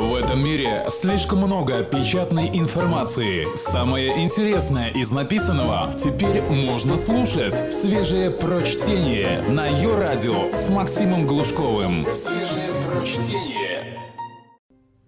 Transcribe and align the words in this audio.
В 0.00 0.14
этом 0.14 0.42
мире 0.42 0.84
слишком 0.88 1.40
много 1.40 1.84
печатной 1.84 2.48
информации. 2.58 3.44
Самое 3.54 4.24
интересное 4.24 4.88
из 4.88 5.12
написанного 5.12 5.92
теперь 5.92 6.40
можно 6.40 6.96
слушать. 6.96 7.70
Свежее 7.70 8.30
прочтение 8.30 9.42
на 9.42 9.66
ее 9.66 9.98
радио 9.98 10.56
с 10.56 10.70
Максимом 10.70 11.26
Глушковым. 11.26 12.06
Свежее 12.12 12.70
прочтение. 12.88 14.00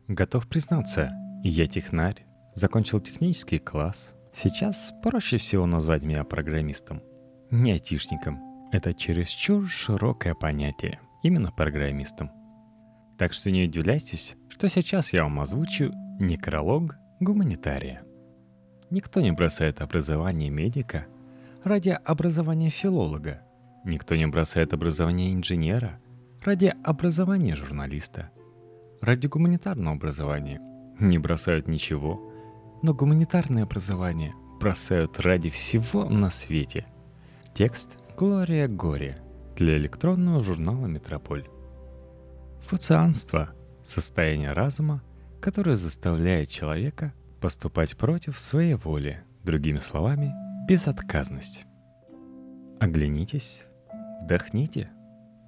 Готов 0.09 0.47
признаться, 0.47 1.11
я 1.43 1.67
технарь, 1.67 2.27
закончил 2.55 3.01
технический 3.01 3.59
класс. 3.59 4.13
Сейчас 4.35 4.93
проще 5.03 5.39
всего 5.39 5.65
назвать 5.65 6.03
меня 6.03 6.23
программистом. 6.25 7.01
Не 7.51 7.73
айтишником. 7.73 8.41
Это 8.73 8.93
чересчур 8.93 9.67
широкое 9.67 10.35
понятие. 10.35 11.01
Именно 11.23 11.51
программистом. 11.51 12.31
Так 13.23 13.35
что 13.35 13.53
не 13.53 13.67
удивляйтесь, 13.67 14.35
что 14.49 14.69
сейчас 14.69 15.13
я 15.13 15.23
вам 15.23 15.39
озвучу 15.39 15.93
некролог 16.19 16.97
гуманитария. 17.21 18.03
Никто 18.91 19.21
не 19.21 19.31
бросает 19.31 19.81
образование 19.81 20.51
медика 20.51 21.07
ради 21.63 21.91
образования 21.91 22.69
филолога. 22.69 23.41
Никто 23.85 24.17
не 24.17 24.27
бросает 24.27 24.73
образование 24.73 25.33
инженера 25.35 26.01
ради 26.45 26.75
образования 26.83 27.55
журналиста. 27.55 28.33
Ради 29.01 29.29
гуманитарного 29.29 29.95
образования 29.95 30.61
не 30.99 31.19
бросают 31.19 31.69
ничего, 31.69 32.21
но 32.83 32.93
гуманитарное 32.93 33.63
образование 33.63 34.35
бросают 34.59 35.21
ради 35.21 35.49
всего 35.49 36.07
на 36.07 36.31
свете. 36.31 36.87
Текст 37.55 37.99
Глория 38.17 38.67
Горе 38.67 39.23
для 39.57 39.77
электронного 39.77 40.43
журнала 40.43 40.87
«Метрополь». 40.87 41.47
Фуцианство— 42.63 43.51
состояние 43.85 44.53
разума, 44.53 45.03
которое 45.41 45.77
заставляет 45.77 46.49
человека 46.49 47.13
поступать 47.41 47.97
против 47.97 48.39
своей 48.39 48.75
воли, 48.75 49.23
другими 49.45 49.79
словами, 49.79 50.33
безотказность. 50.67 51.67
Оглянитесь, 52.79 53.65
вдохните, 54.23 54.91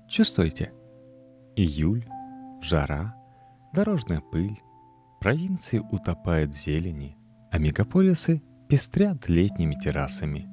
чувствуйте. 0.08 0.72
Июль, 1.56 2.04
жара, 2.60 3.14
дорожная 3.72 4.20
пыль, 4.20 4.60
провинции 5.20 5.78
утопают 5.78 6.52
в 6.52 6.58
зелени, 6.58 7.16
а 7.50 7.58
мегаполисы 7.58 8.42
пестрят 8.68 9.28
летними 9.28 9.76
террасами. 9.76 10.48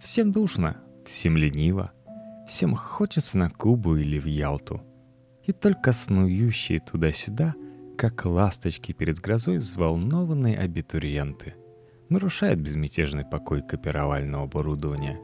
Всем 0.00 0.32
душно, 0.32 0.76
всем 1.06 1.36
лениво, 1.36 1.92
всем 2.46 2.74
хочется 2.76 3.38
на 3.38 3.48
Кубу 3.48 3.96
или 3.96 4.18
в 4.18 4.26
Ялту— 4.26 4.82
и 5.46 5.52
только 5.52 5.92
снующие 5.92 6.80
туда-сюда, 6.80 7.54
как 7.96 8.24
ласточки 8.24 8.92
перед 8.92 9.18
грозой, 9.18 9.58
взволнованные 9.58 10.58
абитуриенты, 10.58 11.54
нарушают 12.08 12.60
безмятежный 12.60 13.24
покой 13.24 13.62
копировального 13.62 14.44
оборудования. 14.44 15.20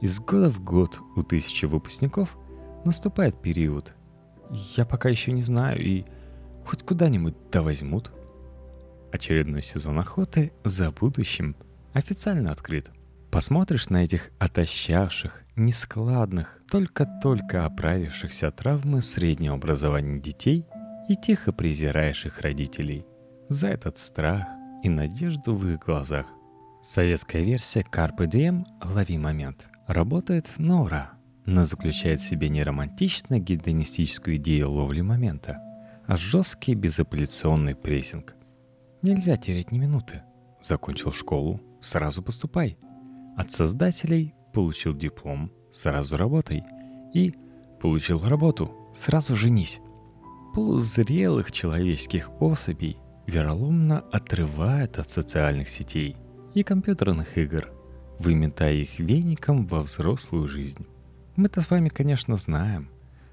Из 0.00 0.20
года 0.20 0.50
в 0.50 0.62
год 0.62 1.00
у 1.16 1.22
тысячи 1.22 1.66
выпускников 1.66 2.36
наступает 2.84 3.40
период. 3.40 3.94
Я 4.76 4.84
пока 4.84 5.08
еще 5.08 5.32
не 5.32 5.42
знаю, 5.42 5.82
и 5.82 6.04
хоть 6.64 6.82
куда-нибудь 6.82 7.34
да 7.50 7.62
возьмут. 7.62 8.12
Очередной 9.12 9.62
сезон 9.62 9.98
охоты 9.98 10.52
за 10.64 10.90
будущим 10.90 11.56
официально 11.92 12.50
открыт. 12.50 12.90
Посмотришь 13.30 13.88
на 13.88 14.04
этих 14.04 14.30
отощавших, 14.38 15.43
нескладных, 15.56 16.62
только-только 16.70 17.64
оправившихся 17.64 18.48
от 18.48 18.56
травмы 18.56 19.00
среднего 19.00 19.54
образования 19.54 20.20
детей 20.20 20.66
и 21.08 21.16
тихо 21.16 21.52
презираешь 21.52 22.26
их 22.26 22.40
родителей 22.40 23.04
за 23.48 23.68
этот 23.68 23.98
страх 23.98 24.46
и 24.82 24.88
надежду 24.88 25.54
в 25.54 25.66
их 25.66 25.80
глазах. 25.80 26.26
Советская 26.82 27.42
версия 27.42 27.82
Carpe 27.82 28.26
Diem 28.26 28.64
«Лови 28.82 29.16
момент» 29.16 29.68
работает 29.86 30.46
на 30.58 30.82
ура, 30.82 31.12
но 31.46 31.64
заключает 31.64 32.20
в 32.20 32.28
себе 32.28 32.48
не 32.48 32.62
романтично 32.62 33.38
гедонистическую 33.38 34.36
идею 34.36 34.70
ловли 34.70 35.00
момента, 35.00 35.60
а 36.06 36.16
жесткий 36.16 36.74
безапелляционный 36.74 37.74
прессинг. 37.74 38.34
Нельзя 39.02 39.36
терять 39.36 39.72
ни 39.72 39.78
минуты. 39.78 40.22
Закончил 40.60 41.12
школу, 41.12 41.60
сразу 41.80 42.22
поступай. 42.22 42.78
От 43.36 43.52
создателей 43.52 44.33
получил 44.54 44.94
диплом, 44.94 45.50
сразу 45.70 46.16
работай. 46.16 46.62
И 47.12 47.34
получил 47.80 48.20
работу, 48.26 48.70
сразу 48.94 49.36
женись. 49.36 49.80
Полузрелых 50.54 51.52
человеческих 51.52 52.30
особей 52.40 52.96
вероломно 53.26 54.00
отрывают 54.12 54.98
от 54.98 55.10
социальных 55.10 55.68
сетей 55.68 56.16
и 56.54 56.62
компьютерных 56.62 57.36
игр, 57.36 57.68
выметая 58.18 58.74
их 58.74 58.98
веником 59.00 59.66
во 59.66 59.82
взрослую 59.82 60.46
жизнь. 60.46 60.86
Мы-то 61.36 61.60
с 61.60 61.70
вами, 61.70 61.88
конечно, 61.88 62.36
знаем, 62.36 62.88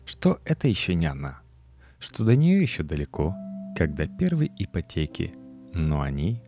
что 0.06 0.40
это 0.44 0.68
еще 0.68 0.96
не 0.96 1.06
она, 1.06 1.42
что 2.00 2.26
до 2.26 2.36
нее 2.36 2.62
еще 2.62 2.82
далеко, 2.82 3.36
когда 3.78 4.08
первые 4.08 4.52
ипотеки, 4.58 5.36
но 5.74 6.02
они, 6.02 6.42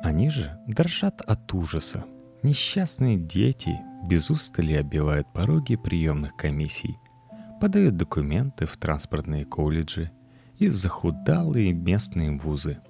они 0.00 0.30
же 0.30 0.56
дрожат 0.68 1.20
от 1.20 1.52
ужаса, 1.52 2.04
Несчастные 2.42 3.18
дети 3.18 3.78
без 4.02 4.30
устали 4.30 4.72
оббивают 4.72 5.30
пороги 5.34 5.76
приемных 5.76 6.36
комиссий, 6.36 6.96
подают 7.60 7.98
документы 7.98 8.64
в 8.64 8.78
транспортные 8.78 9.44
колледжи 9.44 10.10
и 10.58 10.68
захудалые 10.68 11.74
местные 11.74 12.30
вузы, 12.38 12.80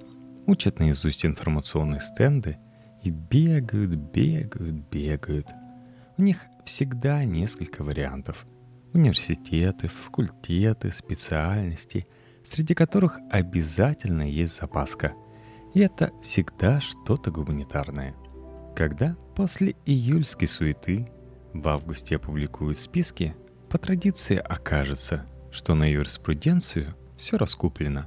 учат 0.46 0.78
наизусть 0.78 1.26
информационные 1.26 1.98
стенды 1.98 2.58
и 3.02 3.10
бегают, 3.10 3.90
бегают, 3.90 4.88
бегают. 4.88 5.48
У 6.16 6.22
них 6.22 6.46
всегда 6.64 7.24
несколько 7.24 7.82
вариантов. 7.82 8.46
Университеты, 8.92 9.88
факультеты, 9.88 10.92
специальности, 10.92 12.06
среди 12.44 12.74
которых 12.74 13.18
обязательно 13.32 14.22
есть 14.22 14.60
запаска. 14.60 15.12
И 15.74 15.80
это 15.80 16.12
всегда 16.22 16.80
что-то 16.80 17.32
гуманитарное. 17.32 18.14
Когда 18.76 19.16
После 19.40 19.74
июльской 19.86 20.46
суеты 20.46 21.08
в 21.54 21.66
августе 21.66 22.16
опубликуют 22.16 22.76
списки, 22.76 23.34
по 23.70 23.78
традиции 23.78 24.36
окажется, 24.36 25.24
что 25.50 25.74
на 25.74 25.84
юриспруденцию 25.84 26.94
все 27.16 27.38
раскуплено. 27.38 28.06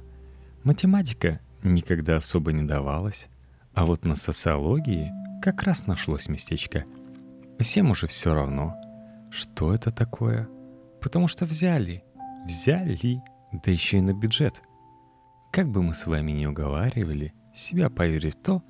Математика 0.62 1.40
никогда 1.64 2.18
особо 2.18 2.52
не 2.52 2.62
давалась, 2.62 3.26
а 3.72 3.84
вот 3.84 4.06
на 4.06 4.14
социологии 4.14 5.10
как 5.42 5.64
раз 5.64 5.88
нашлось 5.88 6.28
местечко. 6.28 6.84
Всем 7.58 7.90
уже 7.90 8.06
все 8.06 8.32
равно, 8.32 8.76
что 9.32 9.74
это 9.74 9.90
такое, 9.90 10.48
потому 11.00 11.26
что 11.26 11.46
взяли, 11.46 12.04
взяли, 12.44 13.20
да 13.50 13.72
еще 13.72 13.98
и 13.98 14.02
на 14.02 14.12
бюджет. 14.12 14.62
Как 15.50 15.68
бы 15.68 15.82
мы 15.82 15.94
с 15.94 16.06
вами 16.06 16.30
не 16.30 16.46
уговаривали 16.46 17.34
себя 17.52 17.90
поверить 17.90 18.36
в 18.36 18.42
то, 18.42 18.62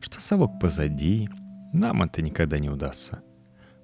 что 0.00 0.20
совок 0.20 0.60
позади, 0.60 1.30
нам 1.72 2.02
это 2.02 2.22
никогда 2.22 2.58
не 2.58 2.68
удастся. 2.68 3.22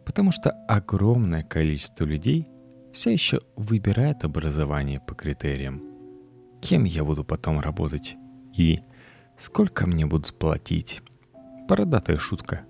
Потому 0.05 0.31
что 0.31 0.51
огромное 0.69 1.43
количество 1.43 2.05
людей 2.05 2.49
все 2.93 3.13
еще 3.13 3.41
выбирает 3.57 4.25
образование 4.25 5.01
по 5.01 5.15
критериям. 5.15 5.83
Кем 6.61 6.85
я 6.85 7.05
буду 7.05 7.25
потом 7.25 7.61
работать? 7.61 8.17
И 8.57 8.81
сколько 9.37 9.87
мне 9.87 10.07
будут 10.07 10.39
платить? 10.39 11.03
Бородатая 11.69 12.19
шутка. 12.19 12.65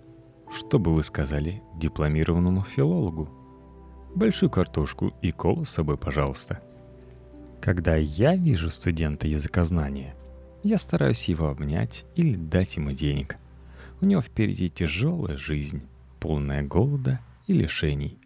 Что 0.53 0.78
бы 0.78 0.93
вы 0.94 1.03
сказали 1.03 1.62
дипломированному 1.77 2.62
филологу? 2.62 3.31
Большую 4.15 4.50
картошку 4.50 5.12
и 5.22 5.31
колу 5.31 5.65
с 5.65 5.71
собой, 5.71 5.98
пожалуйста. 5.98 6.60
Когда 7.60 7.97
я 7.97 8.37
вижу 8.37 8.71
студента 8.71 9.27
языкознания, 9.28 10.15
я 10.62 10.78
стараюсь 10.78 11.24
его 11.24 11.48
обнять 11.48 12.04
или 12.15 12.36
дать 12.36 12.77
ему 12.77 12.92
денег– 12.92 13.36
у 14.01 14.07
него 14.07 14.21
впереди 14.21 14.69
тяжелая 14.69 15.37
жизнь, 15.37 15.83
полная 16.21 16.63
голода 16.63 17.21
и 17.47 17.53
лишений. 17.53 18.19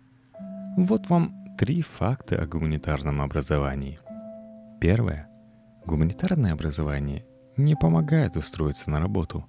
Вот 0.76 1.08
вам 1.08 1.44
три 1.58 1.82
факта 1.82 2.40
о 2.40 2.46
гуманитарном 2.46 3.20
образовании. 3.20 3.98
Первое. 4.80 5.28
Гуманитарное 5.84 6.52
образование 6.52 7.26
не 7.56 7.74
помогает 7.74 8.36
устроиться 8.36 8.90
на 8.90 9.00
работу. 9.00 9.44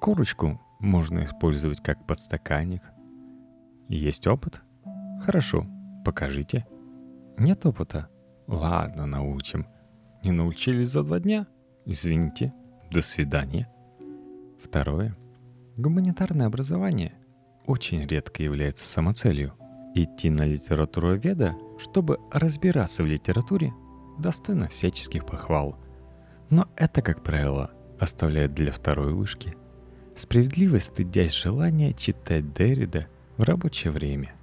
Корочку 0.00 0.60
можно 0.80 1.24
использовать 1.24 1.80
как 1.80 2.06
подстаканник. 2.06 2.82
Есть 3.88 4.26
опыт? 4.26 4.60
Хорошо, 5.20 5.66
покажите. 6.04 6.66
Нет 7.38 7.64
опыта? 7.64 8.08
Ладно, 8.46 9.06
научим. 9.06 9.66
Не 10.22 10.32
научились 10.32 10.88
за 10.88 11.02
два 11.02 11.20
дня? 11.20 11.46
Извините, 11.86 12.52
до 12.90 13.00
свидания. 13.00 13.68
Второе. 14.62 15.16
Гуманитарное 15.76 16.46
образование 16.48 17.14
очень 17.66 18.06
редко 18.06 18.42
является 18.42 18.86
самоцелью. 18.86 19.54
Идти 19.94 20.28
на 20.28 20.42
литературу 20.42 21.14
веда, 21.16 21.56
чтобы 21.78 22.18
разбираться 22.30 23.02
в 23.02 23.06
литературе, 23.06 23.72
достойно 24.18 24.68
всяческих 24.68 25.24
похвал. 25.24 25.78
Но 26.50 26.68
это, 26.76 27.00
как 27.00 27.22
правило, 27.22 27.70
оставляет 27.98 28.52
для 28.52 28.70
второй 28.70 29.14
вышки, 29.14 29.54
справедливо 30.14 30.78
стыдясь 30.78 31.32
желания 31.32 31.94
читать 31.94 32.52
Деррида 32.52 33.06
в 33.38 33.42
рабочее 33.42 33.92
время. 33.92 34.34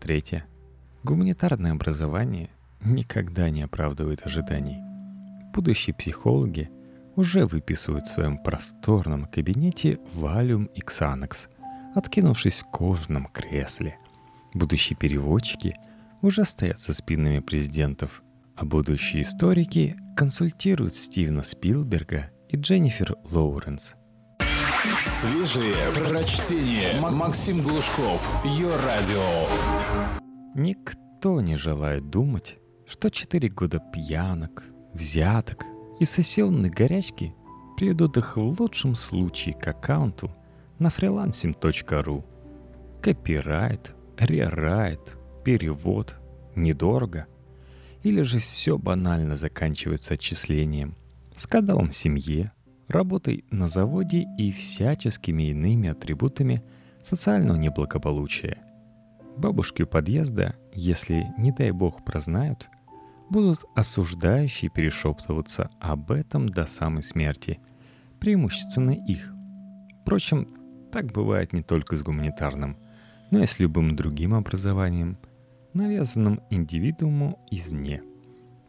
Третье. 0.00 0.44
Гуманитарное 1.02 1.72
образование 1.72 2.50
никогда 2.80 3.50
не 3.50 3.62
оправдывает 3.62 4.24
ожиданий. 4.24 4.78
Будущие 5.52 5.94
психологи 5.94 6.70
уже 7.18 7.46
выписывают 7.46 8.06
в 8.06 8.12
своем 8.12 8.38
просторном 8.38 9.26
кабинете 9.26 9.98
валюм 10.14 10.66
и 10.66 10.80
ксанакс, 10.80 11.48
откинувшись 11.96 12.60
в 12.60 12.70
кожаном 12.70 13.26
кресле. 13.32 13.98
Будущие 14.54 14.96
переводчики 14.96 15.74
уже 16.22 16.44
стоят 16.44 16.78
со 16.78 16.94
спинами 16.94 17.40
президентов, 17.40 18.22
а 18.54 18.64
будущие 18.64 19.22
историки 19.22 19.96
консультируют 20.16 20.94
Стивена 20.94 21.42
Спилберга 21.42 22.30
и 22.50 22.56
Дженнифер 22.56 23.16
Лоуренс. 23.24 23.96
Свежие 25.04 25.74
прочтение. 25.94 27.00
Максим 27.00 27.60
Глушков. 27.62 28.30
Ее 28.44 28.70
радио. 28.86 29.48
Никто 30.54 31.40
не 31.40 31.56
желает 31.56 32.10
думать, 32.10 32.58
что 32.86 33.10
четыре 33.10 33.48
года 33.48 33.80
пьянок, 33.92 34.62
взяток 34.94 35.64
и 36.00 36.04
сессионной 36.04 36.70
горячки 36.70 37.34
приведут 37.76 38.16
их 38.16 38.36
в 38.36 38.60
лучшем 38.60 38.94
случае 38.94 39.54
к 39.54 39.66
аккаунту 39.66 40.30
на 40.78 40.88
freelancing.ru. 40.88 42.24
Копирайт, 43.00 43.94
рерайт, 44.18 45.16
перевод, 45.44 46.16
недорого. 46.54 47.26
Или 48.02 48.22
же 48.22 48.38
все 48.38 48.78
банально 48.78 49.36
заканчивается 49.36 50.14
отчислением, 50.14 50.94
скандалом 51.36 51.90
в 51.90 51.94
семье, 51.94 52.52
работой 52.88 53.44
на 53.50 53.68
заводе 53.68 54.26
и 54.38 54.50
всяческими 54.50 55.50
иными 55.50 55.88
атрибутами 55.88 56.62
социального 57.02 57.56
неблагополучия. 57.56 58.58
Бабушки 59.36 59.82
у 59.82 59.86
подъезда, 59.86 60.56
если, 60.72 61.26
не 61.38 61.52
дай 61.52 61.70
бог, 61.70 62.04
прознают, 62.04 62.68
будут 63.30 63.64
осуждающие 63.74 64.70
перешептываться 64.70 65.70
об 65.80 66.10
этом 66.10 66.48
до 66.48 66.66
самой 66.66 67.02
смерти, 67.02 67.60
преимущественно 68.20 68.90
их. 68.90 69.32
Впрочем, 70.02 70.48
так 70.90 71.12
бывает 71.12 71.52
не 71.52 71.62
только 71.62 71.96
с 71.96 72.02
гуманитарным, 72.02 72.76
но 73.30 73.40
и 73.40 73.46
с 73.46 73.58
любым 73.58 73.94
другим 73.96 74.34
образованием, 74.34 75.18
навязанным 75.74 76.40
индивидууму 76.50 77.44
извне. 77.50 78.02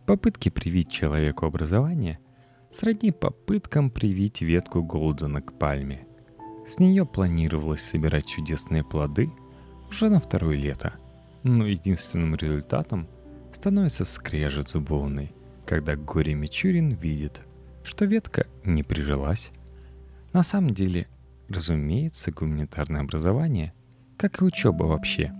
Попытки 0.05 0.49
привить 0.49 0.89
человеку 0.89 1.45
образование 1.45 2.19
сродни 2.71 3.11
попыткам 3.11 3.89
привить 3.89 4.41
ветку 4.41 4.83
Голдена 4.83 5.41
к 5.41 5.57
пальме. 5.57 6.05
С 6.65 6.77
нее 6.77 7.05
планировалось 7.05 7.81
собирать 7.81 8.27
чудесные 8.27 8.83
плоды 8.83 9.31
уже 9.89 10.09
на 10.09 10.19
второе 10.19 10.55
лето, 10.55 10.93
но 11.43 11.65
единственным 11.65 12.35
результатом 12.35 13.07
становится 13.53 14.05
скрежет 14.05 14.69
зубовный, 14.69 15.33
когда 15.65 15.95
горе 15.95 16.33
Мичурин 16.33 16.91
видит, 16.91 17.41
что 17.83 18.05
ветка 18.05 18.47
не 18.63 18.83
прижилась. 18.83 19.51
На 20.33 20.43
самом 20.43 20.73
деле 20.73 21.07
Разумеется, 21.49 22.31
гуманитарное 22.31 23.01
образование, 23.01 23.73
как 24.17 24.39
и 24.39 24.43
учеба 24.43 24.83
вообще, 24.83 25.33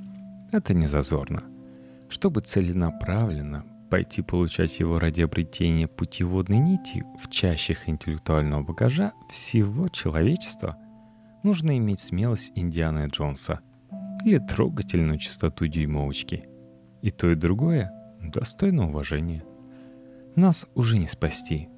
это 0.52 0.74
не 0.74 0.88
зазорно. 0.88 1.44
Чтобы 2.10 2.42
целенаправленно 2.42 3.64
пойти 3.92 4.24
получать 4.24 4.80
его 4.80 4.98
ради 4.98 5.22
обретения 5.22 5.88
путеводной 5.88 6.58
нити 6.58 7.04
в 7.22 7.30
чащах 7.30 7.88
интеллектуального 7.88 8.64
багажа 8.64 9.14
всего 9.30 9.88
человечества, 9.88 10.78
нужно 11.44 11.78
иметь 11.78 12.00
смелость 12.00 12.54
Индианы 12.56 13.08
Джонса 13.08 13.60
или 14.26 14.40
трогательную 14.40 15.20
чистоту 15.20 15.68
дюймовочки. 15.68 16.46
И 17.04 17.12
то, 17.12 17.30
и 17.30 17.36
другое 17.36 17.92
достойно 18.22 18.88
уважения. 18.88 19.44
Нас 20.36 20.68
уже 20.76 20.98
не 20.98 21.08
спасти, 21.08 21.70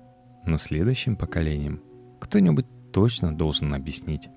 но 0.46 0.58
следующим 0.58 1.16
поколениям 1.16 1.82
кто-нибудь 2.20 2.68
точно 2.92 3.36
должен 3.36 3.74
объяснить, 3.74 4.30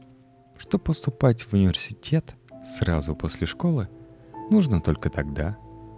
что 0.57 0.79
поступать 0.79 1.43
в 1.43 1.55
университет 1.55 2.37
сразу 2.65 3.15
после 3.15 3.47
школы 3.47 3.89
нужно 4.51 4.81
только 4.81 5.11
тогда, 5.11 5.57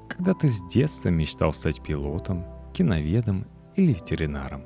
когда 0.09 0.35
ты 0.35 0.49
с 0.49 0.63
детства 0.69 1.09
мечтал 1.09 1.53
стать 1.53 1.83
пилотом, 1.83 2.45
киноведом 2.73 3.47
или 3.75 3.93
ветеринаром. 3.93 4.65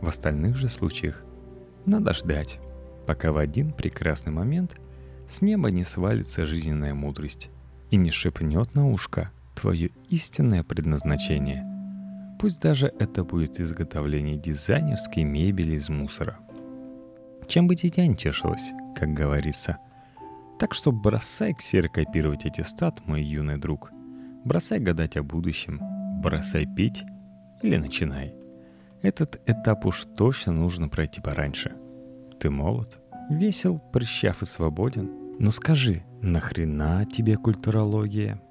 В 0.00 0.08
остальных 0.08 0.56
же 0.56 0.68
случаях 0.68 1.24
надо 1.86 2.12
ждать, 2.12 2.60
пока 3.06 3.32
в 3.32 3.38
один 3.38 3.72
прекрасный 3.72 4.32
момент 4.32 4.76
с 5.28 5.42
неба 5.42 5.70
не 5.70 5.84
свалится 5.84 6.46
жизненная 6.46 6.94
мудрость 6.94 7.50
и 7.90 7.96
не 7.96 8.10
шепнет 8.10 8.74
на 8.74 8.88
ушко 8.88 9.30
твое 9.58 9.90
истинное 10.08 10.62
предназначение. 10.62 11.64
Пусть 12.38 12.60
даже 12.60 12.92
это 12.98 13.24
будет 13.24 13.58
изготовление 13.60 14.36
дизайнерской 14.36 15.24
мебели 15.24 15.74
из 15.74 15.88
мусора– 15.88 16.38
чем 17.48 17.66
бы 17.66 17.74
дитя 17.74 18.06
не 18.06 18.14
тешилось, 18.14 18.72
как 18.94 19.14
говорится. 19.14 19.78
Так 20.58 20.74
что 20.74 20.92
бросай 20.92 21.54
ксерокопировать 21.54 22.44
аттестат, 22.44 23.06
мой 23.06 23.22
юный 23.22 23.56
друг. 23.56 23.90
Бросай 24.44 24.78
гадать 24.78 25.16
о 25.16 25.22
будущем. 25.22 25.80
Бросай 26.20 26.66
пить 26.66 27.04
или 27.62 27.76
начинай. 27.76 28.34
Этот 29.00 29.40
этап 29.46 29.86
уж 29.86 30.04
точно 30.16 30.52
нужно 30.52 30.90
пройти 30.90 31.22
пораньше. 31.22 31.74
Ты 32.38 32.50
молод, 32.50 33.00
весел, 33.30 33.78
прыщав 33.92 34.42
и 34.42 34.46
свободен. 34.46 35.10
Но 35.38 35.50
скажи, 35.50 36.02
нахрена 36.20 37.06
тебе 37.06 37.36
культурология? 37.36 38.42